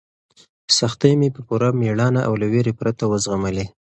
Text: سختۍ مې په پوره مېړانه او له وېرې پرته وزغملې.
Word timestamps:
سختۍ 0.77 1.13
مې 1.19 1.29
په 1.35 1.41
پوره 1.47 1.69
مېړانه 1.79 2.21
او 2.27 2.33
له 2.41 2.47
وېرې 2.51 2.73
پرته 2.79 3.03
وزغملې. 3.11 3.65